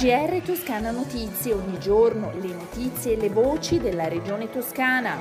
GR 0.00 0.40
Toscana 0.42 0.90
Notizie, 0.92 1.52
ogni 1.52 1.78
giorno 1.78 2.32
le 2.40 2.54
notizie 2.54 3.12
e 3.12 3.16
le 3.20 3.28
voci 3.28 3.78
della 3.78 4.08
regione 4.08 4.48
toscana. 4.48 5.14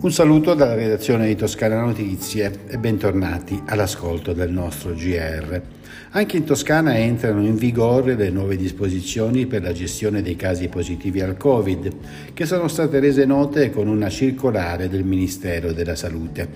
Un 0.00 0.10
saluto 0.10 0.54
dalla 0.54 0.74
redazione 0.74 1.28
di 1.28 1.36
Toscana 1.36 1.80
Notizie 1.82 2.64
e 2.66 2.78
bentornati 2.78 3.62
all'ascolto 3.66 4.32
del 4.32 4.50
nostro 4.50 4.92
GR. 4.92 5.79
Anche 6.10 6.36
in 6.36 6.44
Toscana 6.44 6.98
entrano 6.98 7.44
in 7.44 7.56
vigore 7.56 8.16
le 8.16 8.30
nuove 8.30 8.56
disposizioni 8.56 9.46
per 9.46 9.62
la 9.62 9.72
gestione 9.72 10.22
dei 10.22 10.36
casi 10.36 10.68
positivi 10.68 11.20
al 11.20 11.36
Covid, 11.36 11.92
che 12.34 12.46
sono 12.46 12.68
state 12.68 12.98
rese 12.98 13.24
note 13.24 13.70
con 13.70 13.88
una 13.88 14.08
circolare 14.08 14.88
del 14.88 15.04
Ministero 15.04 15.72
della 15.72 15.94
Salute. 15.94 16.48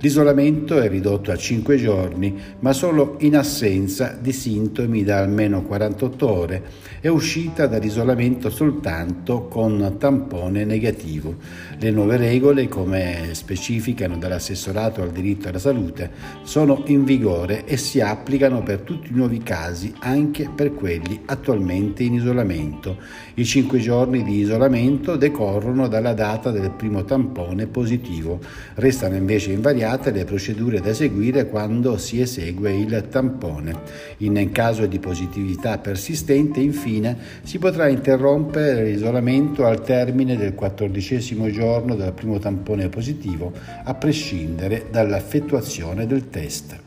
L'isolamento 0.00 0.80
è 0.80 0.88
ridotto 0.88 1.30
a 1.30 1.36
5 1.36 1.76
giorni, 1.76 2.36
ma 2.60 2.72
solo 2.72 3.16
in 3.20 3.36
assenza 3.36 4.16
di 4.20 4.32
sintomi 4.32 5.04
da 5.04 5.18
almeno 5.18 5.62
48 5.62 6.30
ore 6.30 6.62
e 7.00 7.08
uscita 7.08 7.66
dall'isolamento 7.66 8.50
soltanto 8.50 9.46
con 9.46 9.96
tampone 9.98 10.64
negativo. 10.64 11.36
Le 11.78 11.90
nuove 11.90 12.16
regole, 12.16 12.68
come 12.68 13.28
specificano 13.32 14.16
dall'assessorato 14.16 15.02
al 15.02 15.12
diritto 15.12 15.48
alla 15.48 15.58
salute, 15.58 16.10
sono 16.42 16.82
in 16.86 17.04
vigore 17.04 17.64
e 17.64 17.76
si 17.76 18.00
applicano 18.00 18.62
per 18.62 18.75
tutti 18.78 19.10
i 19.10 19.14
nuovi 19.14 19.38
casi, 19.38 19.92
anche 20.00 20.50
per 20.54 20.74
quelli 20.74 21.22
attualmente 21.26 22.02
in 22.02 22.14
isolamento. 22.14 22.96
I 23.34 23.44
5 23.44 23.78
giorni 23.78 24.22
di 24.22 24.38
isolamento 24.38 25.16
decorrono 25.16 25.88
dalla 25.88 26.12
data 26.12 26.50
del 26.50 26.70
primo 26.70 27.04
tampone 27.04 27.66
positivo. 27.66 28.40
Restano 28.74 29.16
invece 29.16 29.52
invariate 29.52 30.10
le 30.10 30.24
procedure 30.24 30.80
da 30.80 30.94
seguire 30.94 31.48
quando 31.48 31.96
si 31.98 32.20
esegue 32.20 32.74
il 32.74 33.06
tampone. 33.10 33.74
In 34.18 34.50
caso 34.52 34.86
di 34.86 34.98
positività 34.98 35.78
persistente, 35.78 36.60
infine, 36.60 37.16
si 37.42 37.58
potrà 37.58 37.88
interrompere 37.88 38.84
l'isolamento 38.84 39.66
al 39.66 39.82
termine 39.82 40.36
del 40.36 40.54
quattordicesimo 40.54 41.50
giorno 41.50 41.94
del 41.94 42.12
primo 42.12 42.38
tampone 42.38 42.88
positivo, 42.88 43.52
a 43.84 43.94
prescindere 43.94 44.86
dall'effettuazione 44.90 46.06
del 46.06 46.28
test. 46.28 46.84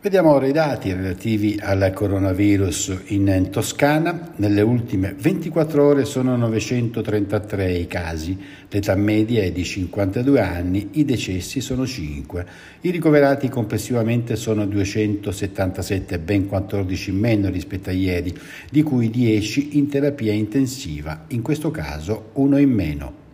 Vediamo 0.00 0.30
ora 0.30 0.46
i 0.46 0.52
dati 0.52 0.92
relativi 0.92 1.58
al 1.60 1.90
coronavirus 1.92 3.00
in 3.06 3.48
Toscana. 3.50 4.30
Nelle 4.36 4.60
ultime 4.60 5.12
24 5.18 5.84
ore 5.84 6.04
sono 6.04 6.36
933 6.36 7.72
i 7.72 7.88
casi, 7.88 8.38
l'età 8.70 8.94
media 8.94 9.42
è 9.42 9.50
di 9.50 9.64
52 9.64 10.40
anni, 10.40 10.90
i 10.92 11.04
decessi 11.04 11.60
sono 11.60 11.84
5. 11.84 12.46
I 12.82 12.90
ricoverati 12.90 13.48
complessivamente 13.48 14.36
sono 14.36 14.66
277, 14.66 16.20
ben 16.20 16.46
14 16.46 17.10
in 17.10 17.16
meno 17.18 17.50
rispetto 17.50 17.90
a 17.90 17.92
ieri, 17.92 18.32
di 18.70 18.84
cui 18.84 19.10
10 19.10 19.78
in 19.78 19.88
terapia 19.88 20.32
intensiva, 20.32 21.24
in 21.30 21.42
questo 21.42 21.72
caso 21.72 22.30
uno 22.34 22.56
in 22.56 22.70
meno. 22.70 23.27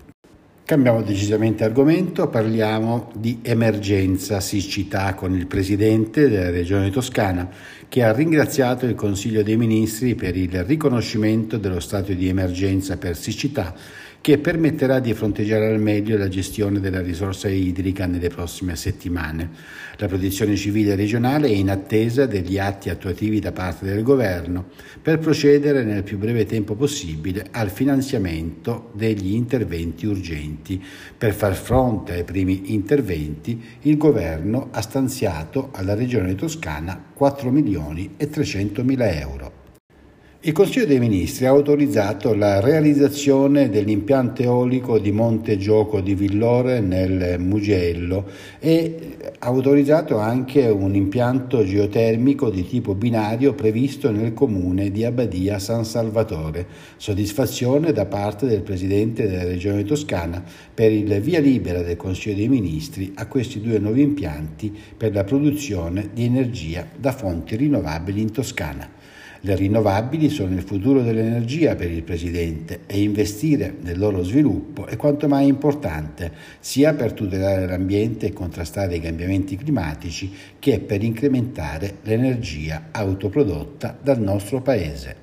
Cambiamo 0.67 1.03
decisamente 1.03 1.63
argomento, 1.63 2.29
parliamo 2.29 3.11
di 3.15 3.41
emergenza 3.43 4.41
siccità 4.41 5.13
con 5.13 5.37
il 5.37 5.47
presidente 5.47 6.31
della 6.31 6.49
regione 6.49 6.89
toscana 6.89 7.51
che 7.87 8.03
ha 8.03 8.13
ringraziato 8.13 8.87
il 8.87 8.95
Consiglio 8.95 9.43
dei 9.43 9.59
Ministri 9.59 10.15
per 10.15 10.35
il 10.39 10.65
riconoscimento 10.65 11.59
dello 11.59 11.81
stato 11.81 12.15
di 12.15 12.29
emergenza 12.29 12.97
per 12.97 13.15
siccità 13.15 13.75
che 14.25 14.39
permetterà 14.39 15.01
di 15.01 15.13
fronteggiare 15.13 15.67
al 15.67 15.79
meglio 15.79 16.17
la 16.17 16.29
gestione 16.29 16.81
della 16.81 17.03
risorsa 17.03 17.51
idrica 17.51 18.07
nelle 18.07 18.29
prossime 18.29 18.75
settimane. 18.75 19.51
La 19.99 20.09
protezione 20.09 20.57
civile 20.57 20.95
regionale 20.95 21.49
è 21.49 21.51
in 21.51 21.69
attesa 21.69 22.25
degli 22.25 22.57
atti 22.57 22.89
attuativi 22.89 23.39
da 23.39 23.53
parte 23.53 23.85
del 23.85 24.03
governo 24.03 24.69
per 25.03 25.19
procedere 25.19 25.85
nel 25.85 26.05
più 26.05 26.17
breve 26.17 26.47
tempo 26.47 26.75
possibile 26.75 27.49
al 27.51 27.69
finanziamento 27.69 28.93
degli 28.95 29.35
interventi 29.35 30.07
urgenti. 30.07 30.54
Per 31.19 31.33
far 31.33 31.55
fronte 31.55 32.13
ai 32.13 32.25
primi 32.25 32.73
interventi 32.73 33.61
il 33.83 33.97
governo 33.97 34.69
ha 34.71 34.81
stanziato 34.81 35.71
alla 35.73 35.95
regione 35.95 36.35
toscana 36.35 37.03
4 37.15 37.51
milioni 37.51 38.15
e 38.17 38.29
300 38.29 38.85
mila 38.85 39.11
euro. 39.11 39.64
Il 40.47 40.53
Consiglio 40.53 40.85
dei 40.85 40.99
Ministri 40.99 41.47
ha 41.47 41.49
autorizzato 41.49 42.35
la 42.35 42.61
realizzazione 42.61 43.71
dell'impianto 43.71 44.43
eolico 44.43 44.99
di 44.99 45.11
Monte 45.11 45.57
Gioco 45.57 46.03
di 46.03 46.15
Villore 46.15 46.81
nel 46.81 47.41
Mugello 47.41 48.29
e 48.59 49.17
ha 49.39 49.47
autorizzato 49.47 50.19
anche 50.19 50.69
un 50.69 50.95
impianto 50.95 51.65
geotermico 51.65 52.51
di 52.51 52.67
tipo 52.67 52.95
binario 52.95 53.55
previsto 53.55 54.11
nel 54.11 54.35
comune 54.35 54.91
di 54.91 55.07
Abbadia 55.07 55.59
San 55.59 55.87
Salvatore. 55.87 56.67
Soddisfazione 56.99 57.93
da 57.93 58.05
parte 58.05 58.45
del 58.45 58.61
Presidente 58.61 59.27
della 59.27 59.45
Regione 59.45 59.83
Toscana 59.85 60.45
per 60.75 60.93
il 60.93 61.23
via 61.23 61.41
libera 61.41 61.81
del 61.81 61.97
Consiglio 61.97 62.37
dei 62.37 62.49
Ministri 62.49 63.13
a 63.15 63.27
questi 63.29 63.63
due 63.63 63.79
nuovi 63.79 64.03
impianti 64.03 64.77
per 64.95 65.15
la 65.15 65.25
produzione 65.25 66.11
di 66.13 66.27
energia 66.27 66.87
da 66.95 67.13
fonti 67.13 67.57
rinnovabili 67.57 68.21
in 68.21 68.31
Toscana. 68.31 68.91
Le 69.47 69.57
rinnovabili 69.57 70.31
sono 70.31 70.55
il 70.55 70.63
futuro 70.63 71.03
dell'energia 71.03 71.75
per 71.75 71.91
il 71.91 72.03
Presidente 72.03 72.81
e 72.87 73.03
investire 73.03 73.75
nel 73.83 73.99
loro 73.99 74.23
sviluppo 74.23 74.87
è 74.87 74.97
quanto 74.97 75.29
mai 75.29 75.49
importante, 75.49 76.33
sia 76.61 76.95
per 76.95 77.13
tutelare 77.13 77.67
l'ambiente 77.67 78.25
e 78.25 78.33
contrastare 78.33 78.97
i 78.97 79.01
cambiamenti 79.01 79.57
climatici, 79.57 80.33
che 80.59 80.81
per 80.81 81.03
incrementare 81.03 81.97
l'energia 82.05 82.85
autoprodotta 82.91 83.95
dal 84.01 84.19
nostro 84.19 84.63
Paese. 84.63 85.17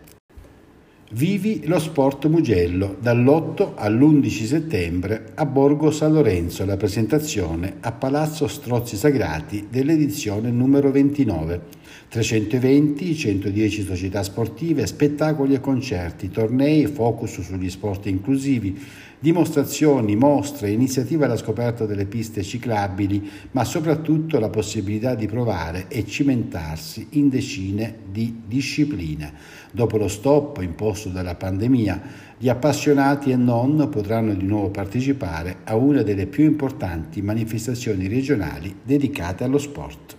Vivi 1.14 1.64
lo 1.66 1.80
sport 1.80 2.28
Mugello 2.28 2.98
dall'8 3.02 3.72
all'11 3.74 4.46
settembre 4.46 5.32
a 5.34 5.48
Borgo 5.48 5.90
San 5.90 6.14
Lorenzo, 6.14 6.64
la 6.64 6.78
presentazione 6.78 7.78
a 7.80 7.92
Palazzo 7.92 8.48
Strozzi 8.48 8.98
Sagrati 8.98 9.66
dell'edizione 9.68 10.52
numero 10.52 10.92
29. 10.92 11.81
320, 12.10 13.16
110 13.16 13.84
società 13.84 14.24
sportive, 14.24 14.86
spettacoli 14.86 15.54
e 15.54 15.60
concerti, 15.60 16.30
tornei, 16.30 16.86
focus 16.88 17.42
sugli 17.42 17.70
sport 17.70 18.08
inclusivi, 18.08 18.78
dimostrazioni, 19.22 20.16
mostre, 20.16 20.72
iniziative 20.72 21.26
alla 21.26 21.38
scoperta 21.38 21.86
delle 21.86 22.06
piste 22.06 22.42
ciclabili, 22.42 23.30
ma 23.52 23.64
soprattutto 23.64 24.40
la 24.40 24.50
possibilità 24.50 25.14
di 25.14 25.28
provare 25.28 25.86
e 25.90 26.06
cimentarsi 26.06 27.08
in 27.12 27.30
decine 27.30 27.98
di 28.12 28.42
discipline. 28.48 29.32
Dopo 29.72 29.98
lo 29.98 30.08
stop 30.08 30.60
imposto 30.62 31.10
dalla 31.10 31.36
pandemia, 31.36 32.02
gli 32.40 32.50
appassionati 32.50 33.30
e 33.30 33.36
non 33.36 33.88
potranno 33.92 34.34
di 34.34 34.46
nuovo 34.46 34.72
partecipare 34.72 35.58
a 35.66 35.76
una 35.76 36.02
delle 36.02 36.26
più 36.26 36.44
importanti 36.44 37.22
manifestazioni 37.22 38.08
regionali 38.08 38.76
dedicate 38.84 39.44
allo 39.44 39.60
sport. 39.60 40.18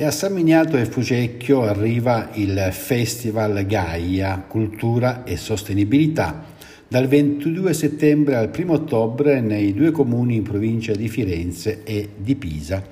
E 0.00 0.06
a 0.06 0.10
San 0.10 0.32
Miniato 0.32 0.78
e 0.78 0.86
Fucecchio 0.86 1.60
arriva 1.60 2.30
il 2.32 2.70
Festival 2.72 3.66
Gaia, 3.66 4.42
Cultura 4.48 5.24
e 5.24 5.36
Sostenibilità, 5.36 6.42
dal 6.88 7.06
22 7.06 7.74
settembre 7.74 8.36
al 8.36 8.50
1 8.50 8.72
ottobre 8.72 9.42
nei 9.42 9.74
due 9.74 9.90
comuni 9.90 10.36
in 10.36 10.42
provincia 10.42 10.94
di 10.94 11.06
Firenze 11.06 11.82
e 11.84 12.12
di 12.16 12.34
Pisa. 12.34 12.82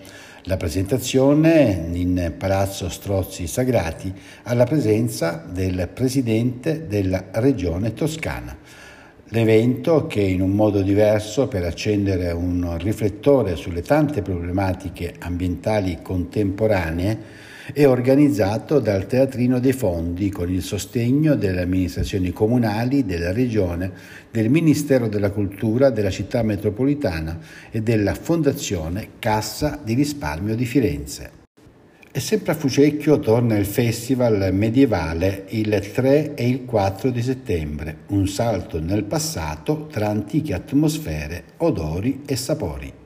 La 0.43 0.59
presentazione 0.59 1.89
in 1.95 2.35
Palazzo 2.37 2.91
Strozzi 2.91 3.47
Sagrati 3.47 4.13
alla 4.43 4.65
presenza 4.65 5.43
del 5.51 5.89
Presidente 5.91 6.87
della 6.87 7.25
Regione 7.33 7.95
Toscana. 7.95 8.55
L'evento, 9.31 10.07
che 10.07 10.23
in 10.23 10.41
un 10.41 10.53
modo 10.53 10.81
diverso 10.81 11.49
per 11.49 11.63
accendere 11.63 12.31
un 12.31 12.79
riflettore 12.79 13.57
sulle 13.57 13.83
tante 13.83 14.23
problematiche 14.23 15.17
ambientali 15.19 15.99
contemporanee, 16.01 17.47
è 17.75 17.87
organizzato 17.87 18.79
dal 18.79 19.07
Teatrino 19.07 19.61
dei 19.61 19.75
Fondi 19.75 20.31
con 20.31 20.51
il 20.51 20.63
sostegno 20.63 21.35
delle 21.35 21.61
amministrazioni 21.61 22.33
comunali, 22.33 23.05
della 23.05 23.31
Regione, 23.31 23.93
del 24.31 24.49
Ministero 24.49 25.09
della 25.09 25.31
Cultura, 25.31 25.91
della 25.91 26.09
Città 26.09 26.43
Metropolitana 26.43 27.39
e 27.71 27.83
della 27.83 28.15
Fondazione 28.15 29.09
Cassa 29.19 29.79
di 29.85 29.93
Risparmio 29.93 30.55
di 30.55 30.65
Firenze. 30.65 31.48
E 32.19 32.21
sempre 32.21 32.51
a 32.51 32.57
Fucecchio 32.57 33.21
torna 33.21 33.57
il 33.57 33.65
festival 33.65 34.53
medievale 34.53 35.45
il 35.51 35.93
3 35.93 36.35
e 36.35 36.49
il 36.49 36.65
4 36.65 37.11
di 37.11 37.23
settembre, 37.23 37.99
un 38.09 38.27
salto 38.27 38.81
nel 38.81 39.05
passato 39.05 39.87
tra 39.87 40.09
antiche 40.09 40.53
atmosfere, 40.53 41.45
odori 41.59 42.23
e 42.27 42.35
sapori. 42.35 42.98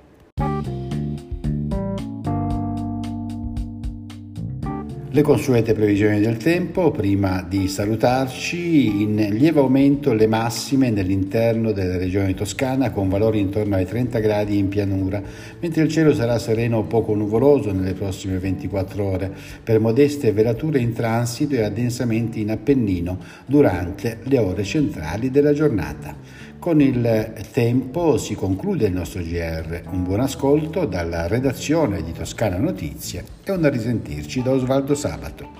Le 5.14 5.20
consuete 5.20 5.75
previsioni 5.75 6.20
del 6.20 6.38
tempo, 6.38 6.91
prima 6.91 7.44
di 7.47 7.69
salutarci, 7.69 9.03
in 9.03 9.17
lieve 9.32 9.61
aumento 9.61 10.14
le 10.14 10.26
massime 10.26 10.88
nell'interno 10.88 11.73
della 11.73 11.99
regione 11.99 12.32
toscana 12.32 12.91
con 12.91 13.11
valori 13.11 13.38
intorno 13.38 13.76
ai 13.76 13.85
30 13.85 14.20
gradi 14.20 14.56
in 14.56 14.69
pianura, 14.69 15.23
mentre 15.61 15.82
il 15.82 15.91
cielo 15.91 16.14
sarà 16.14 16.38
sereno 16.38 16.79
o 16.79 16.85
poco 16.85 17.14
nuvoloso 17.14 17.73
nelle 17.73 17.93
prossime 17.93 18.38
24 18.38 19.05
ore, 19.05 19.31
per 19.62 19.81
modeste 19.81 20.32
velature 20.32 20.79
in 20.79 20.94
transito 20.94 21.56
e 21.56 21.62
addensamenti 21.62 22.41
in 22.41 22.50
Appennino 22.50 23.19
durante 23.44 24.20
le 24.23 24.38
ore 24.38 24.65
centrali 24.65 25.31
della 25.31 25.53
giornata. 25.53 26.17
Con 26.62 26.81
il 26.81 27.32
tempo 27.50 28.17
si 28.19 28.37
conclude 28.37 28.87
il 28.87 28.93
nostro 28.93 29.20
GR. 29.20 29.82
Un 29.91 30.05
buon 30.05 30.20
ascolto 30.20 30.87
dalla 30.87 31.26
redazione 31.26 32.05
di 32.05 32.12
Toscana 32.12 32.56
Notizie 32.56 33.25
e 33.43 33.50
un 33.50 33.69
risentirci 33.69 34.43
da 34.43 34.53
Osvaldo 34.53 34.94
Sabato. 34.94 35.50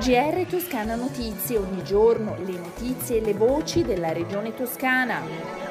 GR 0.00 0.44
Toscana 0.50 0.96
Notizie, 0.96 1.56
ogni 1.56 1.82
giorno 1.82 2.36
le 2.44 2.58
notizie 2.58 3.16
e 3.16 3.20
le 3.22 3.32
voci 3.32 3.82
della 3.82 4.12
regione 4.12 4.54
toscana. 4.54 5.67